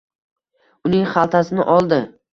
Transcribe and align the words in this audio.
uning 0.89 1.05
xaltasini 1.13 1.69
oldi. 1.79 2.05